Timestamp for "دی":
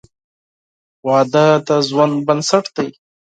2.75-2.89